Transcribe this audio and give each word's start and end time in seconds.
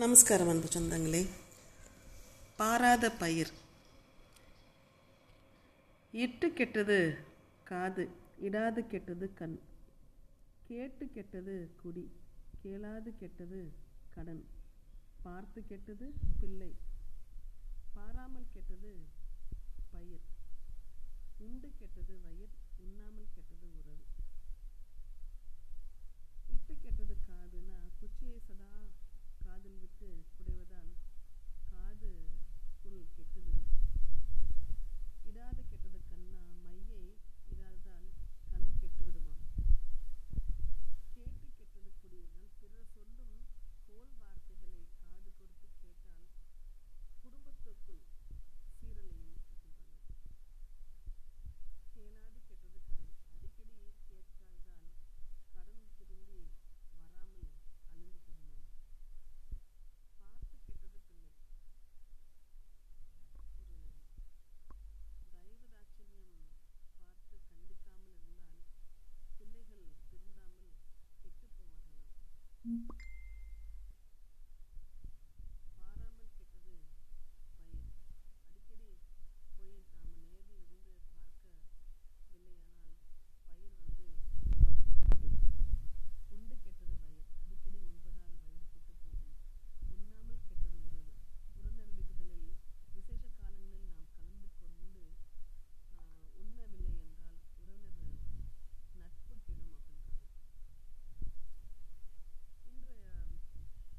நமஸ்காரம் 0.00 0.48
அன்பு 0.48 0.68
சொந்தங்களே 0.68 1.20
பாராத 2.56 3.04
பயிர் 3.12 3.50
இட்டு 6.14 6.48
கெட்டது 6.52 6.98
காது 7.64 8.04
இடாது 8.40 8.82
கெட்டது 8.86 9.26
கண் 9.34 9.56
கேட்டு 10.68 11.06
கெட்டது 11.08 11.54
குடி 11.80 12.04
கேளாது 12.62 13.12
கெட்டது 13.16 13.60
கடன் 14.14 14.42
பார்த்து 15.24 15.62
கெட்டது 15.68 16.06
பிள்ளை 16.40 16.70
பாராமல் 17.94 18.50
கெட்டது 18.52 18.92
பயிர் 19.90 20.26
உண்டு 21.40 21.70
கெட்டது 21.78 22.16
வயிர் 22.24 22.54
உண்ணாமல் 22.78 23.32
கெட்டது 23.34 23.68
உறவு 23.72 23.98
இட்டு 26.54 26.74
கெட்டது 26.76 27.16
காதுன்னா 27.28 27.78
குச்சியை 28.00 28.38
சதா 28.40 28.72
காதில் 29.50 29.78
விட்டு 29.80 30.06
குடைவதால் 30.32 30.90
காது 31.70 32.08
புல் 32.82 33.00
கெட்டுவிடும் 33.12 33.70
இடாது 35.28 35.60
கெட்டது 35.64 35.96
கண்ணா 36.04 36.36
மையை 36.62 36.98
இடாததால் 37.50 38.06
கண் 38.46 38.68
கெட்டுவிடுமாம் 38.78 39.42
கேட்டு 41.14 41.48
கெட்டது 41.58 41.88
குடியதால் 41.96 42.48
பிறர் 42.58 42.88
சொல்லும் 42.92 43.34
கோல் 43.88 44.12
வார்த்தைகளை 44.18 44.76
காது 44.96 45.26
கொடுத்து 45.32 45.66
கேட்டால் 45.80 46.28
குடும்பத்துக்குள் 47.16 48.02
சீரழியும் 48.74 49.30
இருக்கின்றன 49.30 49.88
கேளாது 51.94 52.40
கெட்டது 52.50 52.78
கடன் 52.88 53.10
அடிக்கடி 53.30 53.72
கேட்காததால் 54.06 54.88
கடன் 55.50 55.84
திரும்பி 55.96 56.38
வராமல் 56.92 57.44
அழிந்து 57.86 58.22
போகுமாம் 58.22 58.64
பார்த்து 60.22 60.52
கெட்டது 60.52 60.78
பிள்ளை 61.02 61.26
ஒரு 61.26 61.38
தயவு 65.32 65.68
தாட்சண்யம் 65.68 66.40
பார்த்து 67.02 67.36
கண்டிக்காமல் 67.46 68.16
இருந்தால் 68.16 68.62
பிள்ளைகள் 69.34 69.84
திருந்தாமல் 70.04 70.70
கெட்டு 71.16 71.46
போவார்களாம் 71.50 72.08
பாராமல் 75.76 76.32
கெட்டது 76.32 76.74
பயிர் 77.50 77.86
அடிக்கடி 78.44 78.90
போய் 79.52 79.86
நாம் 79.92 80.18
நேரில் 80.24 80.58
இருந்து 80.64 80.94
பார்க்கவில்லையானால் 82.22 82.98
பயிர் 83.46 83.78
வந்து 83.78 84.04
கெட்டு 84.66 84.84
போகும் 84.84 85.16
உண்டு 86.32 86.58
கெட்டது 86.58 86.84
வயிறு 86.98 87.08
அடிக்கடி 87.40 87.78
உண்பதால் 87.86 88.36
வயிறு 88.38 88.64
கெட்டு 88.74 88.94
போகும் 89.02 89.34
உண்ணாமல் 89.92 90.42
கெட்டது 90.42 90.78
உறவு 90.82 91.04
உறவினர் 91.52 91.92
வீடுகளில் 91.92 92.50
விசேஷ 92.94 93.22
காலங்களில் 93.34 93.90
நாம் 93.90 94.16
கலந்து 94.16 94.48
கொண்டு 94.56 95.02
ஆஹ், 95.94 96.08
உண்ணவில்லை 96.40 96.94
என்றால் 97.02 97.30
உறவினர் 97.60 98.08
நட்பு 98.96 99.06
கெடும் 99.40 99.72
அப்படின்றாங்க 99.74 100.18
இன்றைய 102.70 103.04
விவசாயம் 103.22 103.76
வந்து 103.80 103.98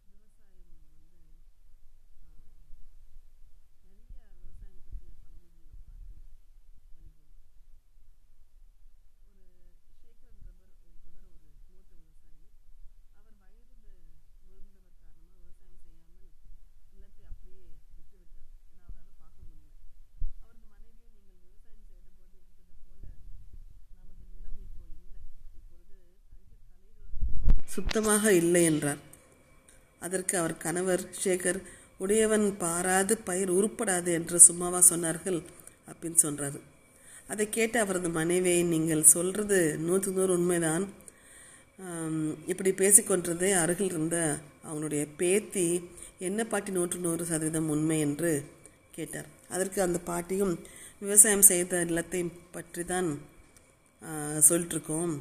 ஆஹ், 0.00 0.02
நிறைய 0.02 0.34
விவசாயம் 0.40 0.68
பற்றிய 0.70 0.96
பழமொழிகளை 4.10 4.78
பார்த்து 5.12 5.44
வருகிறோம் 5.44 5.86
ஒரு 6.60 6.80
ஷேகர் 6.90 7.32
என்றவர் 9.26 9.26
என்றவர் 9.28 9.68
ஒரு 10.04 10.14
மூத்த 10.54 10.94
விவசாயி 10.94 11.36
அவர் 11.38 11.60
வயது 11.62 11.96
முதிர்ந்தவர் 11.98 12.48
காரணமாக 13.08 13.56
விவசாயம் 15.28 15.52
செய்யாமல் 15.84 16.32
நிலத்தை 16.90 17.24
அப்படியே 17.26 17.62
விட்டுவிட்டார் 17.68 18.32
ஏன்னா 18.68 18.84
அவரால் 18.88 19.16
பார்க்க 19.18 19.44
முடியல 19.44 19.70
அவரது 20.34 20.64
மனைவியும் 20.66 21.12
நீங்கள் 21.14 21.42
விவசாயம் 21.44 21.86
செய்தபோது 21.88 22.30
இருந்தது 22.30 22.72
போல 22.78 22.94
நமது 23.92 24.18
நிலம் 24.26 24.58
இப்போ 24.62 24.84
இல்லை 24.90 25.10
இப்பொழுது 25.58 25.96
அதிக 25.96 26.16
கலைகளுடன் 26.64 27.67
சுத்தமாக 27.78 28.30
இல்லை 28.42 28.60
என்றார். 28.70 29.02
அதற்கு 30.04 30.34
அவர் 30.40 30.54
கணவர் 30.62 31.02
சேகர் 31.24 31.58
உடையவன் 32.02 32.46
பாராது 32.62 33.14
பயிர் 33.28 33.50
உருப்படாது 33.58 34.10
என்று 34.18 34.38
சும்மாவா 34.46 34.80
சொன்னார்கள்? 34.90 35.38
அப்படின்னு 35.90 36.18
சொல்கிறார் 36.24 36.58
அதை 37.32 37.44
கேட்டு 37.56 37.76
அவரது 37.84 38.08
மனைவியை 38.18 38.62
நீங்கள் 38.72 39.10
சொல்கிறது 39.14 39.58
நூற்றுக்கு 39.86 40.20
நூறு 40.20 40.34
உண்மைதான். 40.38 40.84
இப்படி 42.52 42.70
பேசிக்கொண்டதே 42.82 43.50
அருகில் 43.62 43.92
இருந்த 43.92 44.16
அவங்களுடைய 44.66 45.02
பேத்தி 45.20 45.66
என்ன 46.28 46.46
பாட்டி 46.52 46.70
நூற்று 46.76 46.98
நூறு 47.06 47.24
சதவீதம் 47.30 47.72
உண்மை 47.74 47.98
என்று 48.06 48.30
கேட்டார். 48.96 49.28
அதற்கு 49.54 49.78
அந்த 49.86 49.98
பாட்டியும் 50.10 50.54
விவசாயம் 51.02 51.48
செய்த 51.52 51.84
நிலத்தை 51.90 52.22
பற்றி 52.56 52.84
தான் 52.92 53.10
சொல்லிட்டுருக்கோம் 54.48 55.14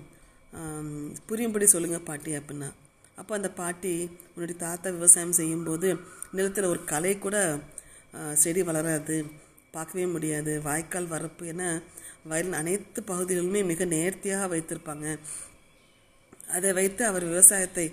புரியும்படி 1.30 1.66
சொல்லுங்கள் 1.74 2.08
பாட்டி 2.09 2.31
அப்படின்னா. 2.40 2.69
அப்போ 3.19 3.31
அந்த 3.35 3.50
பாட்டி 3.59 3.94
உன்னுடைய 4.34 4.58
தாத்தா 4.66 4.88
விவசாயம் 4.97 5.38
செய்யும்போது 5.40 5.90
நிலத்தில் 6.38 6.72
ஒரு 6.74 6.81
களை 6.91 7.13
கூட 7.25 7.38
செடி 8.44 8.62
வளராது 8.69 9.16
பார்க்கவே 9.75 10.06
முடியாது. 10.16 10.52
வாய்க்கால் 10.68 11.13
வரப்பு 11.13 11.46
என 11.53 11.63
வயலின் 12.30 12.59
அனைத்து 12.59 13.00
பகுதிகளுமே 13.12 13.62
மிக 13.72 13.85
நேர்த்தியாக 13.96 14.50
வைத்திருப்பாங்க. 14.53 15.08
அதை 16.56 16.69
வைத்து 16.78 17.02
அவர் 17.09 17.25
விவசாயத்தை 17.31 17.85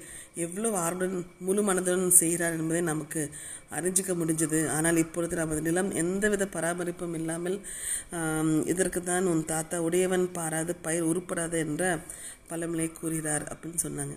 எவ்வளோ 0.45 0.69
ஆர்வம் 0.85 1.17
முழு 1.47 1.63
மனதுடன் 1.69 2.19
செய்கிறார் 2.21 2.57
என்பதை 2.61 2.83
நமக்கு 2.91 3.23
அறிஞ்சிக்க 3.77 4.13
முடிஞ்சது. 4.21 4.59
ஆனால் 4.77 5.01
இப்பொழுது 5.03 5.35
நமது 5.41 5.61
நிலம் 5.69 5.91
எந்தவித 6.03 6.45
பராமரிப்பும் 6.57 7.17
இல்லாமல் 7.21 7.57
இதற்கு 8.73 9.01
தான் 9.03 9.29
உன் 9.33 9.43
தாத்தா 9.53 9.79
உடையவன் 9.87 10.27
பாராது 10.39 10.75
பயிர் 10.87 11.09
உருப்படாது 11.11 11.59
என்ற 11.67 11.83
பழமொழியை 12.51 12.91
கூறுகிறார் 12.93 13.45
அப்படின்னு 13.53 13.81
சொன்னாங்க. 13.87 14.17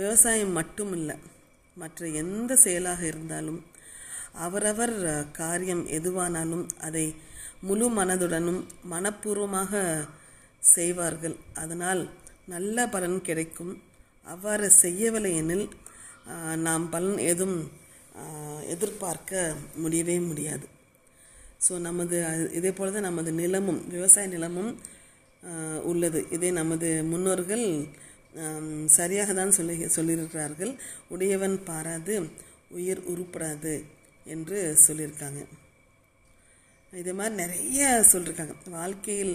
விவசாயம் 0.00 0.56
மட்டும் 0.60 0.92
இல்லை 0.98 1.16
மற்ற 1.76 2.08
எந்த 2.22 2.52
செயலாக 2.64 3.02
இருந்தாலும் 3.12 3.60
அவரவர் 4.46 4.96
காரியம் 5.40 5.84
எதுவானாலும் 5.98 6.64
அதை 6.86 7.04
முழு 7.68 7.86
மனதுடனும் 7.96 8.60
மனப்பூர்வமாக 8.92 9.82
செய்வார்கள். 10.74 11.36
அதனால் 11.62 12.02
நல்ல 12.52 12.86
பலன் 12.94 13.18
கிடைக்கும். 13.28 13.72
அவ்வாறு 14.32 14.66
செய்யவில்லை 14.82 15.32
எனில் 15.42 15.66
நாம் 16.66 16.84
பலன் 16.94 17.18
ஏதும் 17.30 17.56
எதிர்பார்க்க 18.74 19.32
முடியவே 19.82 20.16
முடியாது. 20.28 20.66
ஸோ 21.64 21.72
நமது 21.86 22.16
இதே 22.58 22.70
போல 22.76 22.92
தான் 22.94 23.08
நமது 23.08 23.30
நிலமும் 23.40 23.80
விவசாய 23.94 24.26
நிலமும் 24.34 24.70
உள்ளது. 25.90 26.20
இதை 26.36 26.50
நமது 26.60 26.88
முன்னோர்கள் 27.12 27.66
சரியாக 28.98 29.30
தான் 29.38 29.56
சொல்லி 29.58 29.74
சொல்லியிருக்கிறார்கள். 29.96 30.72
உடையவன் 31.14 31.56
பாராது 31.68 32.14
உயிர் 32.78 33.02
உருப்படாது 33.12 33.74
என்று 34.34 34.58
சொல்லியிருக்காங்க. 34.86 35.40
இதே 36.92 37.12
மாதிரி 37.18 37.34
நிறைய 37.42 37.80
சொல்லியிருக்காங்க. 38.12 38.54
வாழ்க்கையில் 38.76 39.34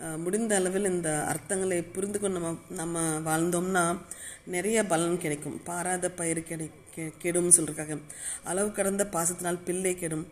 முடிந்த 0.00 0.56
அளவில் 0.56 0.84
இந்த 0.84 1.24
அர்த்தங்களை 1.28 1.82
புரிந்து 1.92 2.20
கொண்டு 2.20 2.40
நம்ம 2.40 2.58
நம்ம 2.68 3.18
வாழ்ந்தோம்னா 3.18 3.98
நிறைய 4.46 4.86
பலன் 4.86 5.18
கிடைக்கும். 5.18 5.62
பாராத 5.62 6.10
பயிர் 6.10 6.42
கிடை 6.42 6.70
கெ- 6.96 7.12
கெடும் 7.18 7.50
சொல்லியிருக்காங்க 7.50 7.98
அளவு 8.44 8.72
கடந்த 8.72 9.06
பாசத்தினால் 9.06 9.58
பிள்ளை 9.64 9.94
கெடும். 9.94 10.26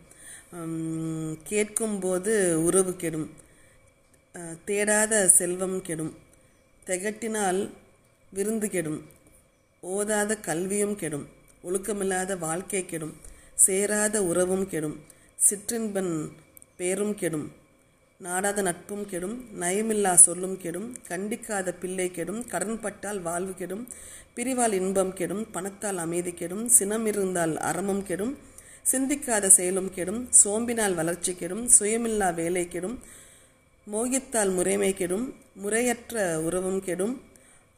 கேட்கும்போது 1.43 2.63
உறவு 2.63 2.95
கெடும். 2.95 3.29
தேடாத 4.65 5.25
செல்வம் 5.25 5.81
கெடும். 5.81 6.17
திகட்டினால் 6.85 7.69
விருந்து 8.29 8.69
கெடும். 8.69 9.05
ஓதாத 9.83 10.39
கல்வியும் 10.39 10.95
கெடும். 10.95 11.27
ஒழுக்கமில்லாத 11.63 12.37
வாழ்க்கை 12.37 12.85
கெடும். 12.85 13.13
சேராத 13.55 14.23
உறவும் 14.23 14.67
கெடும். 14.67 14.99
சிற்றின்பன் 15.49 16.31
பேரும் 16.77 17.15
கெடும். 17.15 17.51
நாடாத 18.21 18.61
நட்பும் 18.61 19.03
கெடும் 19.05 19.35
நயமில்லா 19.59 20.11
சொல்லும் 20.23 20.55
கெடும் 20.57 20.87
கண்டிக்காத 21.09 21.71
பிள்ளை 21.73 22.07
கெடும் 22.11 22.41
கடன்பட்டால் 22.49 23.19
வாழ்வு 23.21 23.53
கெடும் 23.53 23.83
பிரிவால் 24.35 24.75
இன்பம் 24.79 25.13
கெடும் 25.13 25.43
பணத்தால் 25.51 25.97
அமைதி 25.97 26.33
கெடும் 26.33 26.65
சினம் 26.69 27.05
இருந்தால் 27.05 27.53
அறமும் 27.61 28.03
கெடும் 28.03 28.33
சிந்திக்காத 28.83 29.45
செயலும் 29.49 29.89
கெடும் 29.93 30.19
சோம்பினால் 30.41 30.95
வளர்ச்சி 30.95 31.33
கெடும் 31.33 31.63
சுயமில்லா 31.69 32.29
வேலை 32.33 32.65
கெடும் 32.67 32.97
மோகித்தால் 33.87 34.53
முறைமை 34.53 34.91
கெடும் 34.93 35.25
முறையற்ற 35.55 36.17
உறவும் 36.41 36.79
கெடும் 36.81 37.15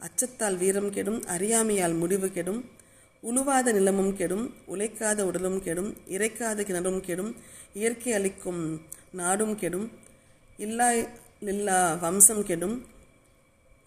அச்சத்தால் 0.02 0.58
வீரம் 0.58 0.92
கெடும் 0.92 1.20
அறியாமையால் 1.28 1.96
முடிவு 1.96 2.30
கெடும் 2.30 2.62
உழுவாத 3.24 3.72
நிலமும் 3.72 4.14
கெடும் 4.16 4.46
உழைக்காத 4.68 5.20
உடலும் 5.26 5.60
கெடும் 5.62 5.92
இறைக்காத 6.10 6.64
கிணறும் 6.64 7.02
கெடும் 7.02 7.34
இயற்கை 7.74 8.14
அளிக்கும் 8.14 8.64
நாடும் 9.14 9.58
கெடும் 9.58 9.86
இல்லா 10.62 10.88
இல்லா 11.44 11.78
வம்சம் 11.96 12.44
கெடும் 12.44 12.76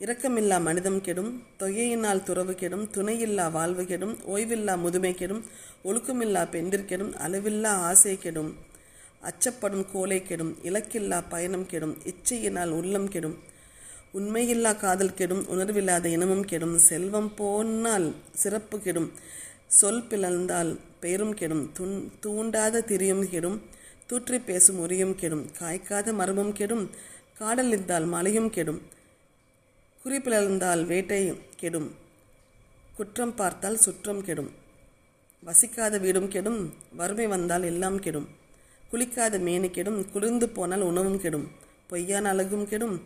இரக்கமில்லா 0.00 0.56
மனிதம் 0.60 1.00
கெடும் 1.00 1.30
தொகையினால் 1.60 2.22
துறவு 2.22 2.54
கெடும் 2.54 2.84
துணையில்லா 2.90 3.44
வாழ்வு 3.52 3.84
கெடும் 3.84 4.14
ஓய்வில்லா 4.26 4.74
முதுமை 4.76 5.12
கெடும் 5.14 5.42
ஒழுக்கமில்லா 5.84 6.42
பெண்டிர் 6.50 6.86
கெடும் 6.86 7.12
அளவில்லா 7.16 7.72
ஆசை 7.80 8.14
கெடும் 8.16 8.50
அச்சப்படும் 9.22 9.86
கோலை 9.92 10.18
கெடும் 10.22 10.52
இலக்கில்லா 10.62 11.18
பயணம் 11.28 11.66
கெடும் 11.66 11.94
இச்சையினால் 12.06 12.72
உள்ளம் 12.72 13.08
கெடும் 13.08 13.36
உண்மையில்லா 14.12 14.72
காதல் 14.76 15.14
கெடும் 15.14 15.44
உணர்வில்லாத 15.48 16.08
இனமும் 16.08 16.44
கெடும் 16.44 16.76
செல்வம் 16.80 17.30
போனால் 17.34 18.08
சிறப்பு 18.32 18.76
கெடும் 18.78 19.08
சொல் 19.68 20.04
பிளந்தால் 20.06 20.72
பெயரும் 21.00 21.34
கெடும் 21.34 21.64
துண் 21.72 21.96
தூண்டாத 22.24 22.82
திரியும் 22.82 23.24
கெடும் 23.30 23.56
தூற்றி 24.08 24.38
பேசும் 24.38 24.78
உரியும் 24.84 25.14
கெடும் 25.14 25.44
காய்க்காத 25.58 26.12
மரமும் 26.12 26.52
கெடும் 26.52 26.84
காடலிந்தால் 27.38 28.06
மலையும் 28.06 28.50
கெடும் 28.50 28.80
குறிப்பிழந்தால் 30.04 30.82
வேட்டை 30.86 31.20
கெடும் 31.56 31.88
குற்றம் 32.96 33.34
பார்த்தால் 33.34 33.76
சுற்றம் 33.76 34.22
கெடும் 34.24 34.50
வசிக்காத 35.44 36.00
வீடும் 36.00 36.28
கெடும் 36.28 36.60
வறுமை 36.96 37.26
வந்தால் 37.26 37.62
எல்லாம் 37.62 37.98
கெடும் 37.98 38.28
குளிக்காத 38.90 39.38
மேனி 39.38 39.68
கெடும் 39.70 40.10
குளிர்ந்து 40.10 40.48
போனால் 40.48 40.80
உணவும் 40.80 41.20
கெடும் 41.20 41.46
பொய்யான 41.88 42.28
அழகும் 42.28 42.68
கெடும் 42.68 42.96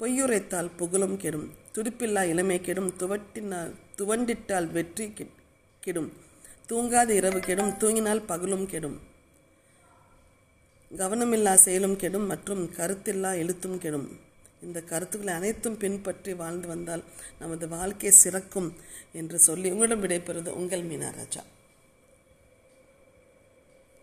பொய்யுரைத்தால் 0.00 0.70
புகழும் 0.76 1.16
கெடும் 1.16 1.46
துடிப்பில்லா 1.74 2.22
இளமை 2.32 2.60
கெடும் 2.60 2.90
துவட்டினால் 3.00 3.72
துவண்டிட்டால் 3.98 4.68
வெற்றி 4.70 5.06
கெடும் 5.80 6.10
தூங்காத 6.68 7.10
இரவு 7.10 7.40
கெடும் 7.40 7.72
தூங்கினால் 7.80 8.26
பகலும் 8.26 8.66
கெடும். 8.66 8.96
கவனமில்லா 10.96 11.54
செயலும் 11.54 11.96
கெடும் 11.96 12.26
மற்றும் 12.26 12.70
கருத்தில்லா 12.76 13.30
எழுத்தும் 13.36 13.78
கெடும். 13.78 14.08
இந்த 14.62 14.80
கருத்துக்களை 14.80 15.34
அனைத்தும் 15.34 15.76
பின்பற்றி 15.76 16.32
வாழ்ந்து 16.32 16.68
வந்தால் 16.68 17.02
நமது 17.38 17.68
வாழ்க்கை 17.68 18.12
சிறக்கும் 18.24 18.68
என்று 19.12 19.38
சொல்லி 19.38 19.70
உங்களிடம் 19.70 20.02
விடைபெறுவது 20.02 20.48
உங்கள் 20.48 20.84
மீனாராஜா 20.84 21.42